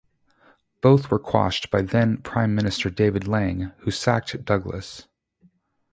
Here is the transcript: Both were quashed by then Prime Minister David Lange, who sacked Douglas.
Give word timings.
Both 0.81 1.11
were 1.11 1.19
quashed 1.19 1.69
by 1.69 1.83
then 1.83 2.17
Prime 2.23 2.55
Minister 2.55 2.89
David 2.89 3.27
Lange, 3.27 3.71
who 3.81 3.91
sacked 3.91 4.43
Douglas. 4.43 5.05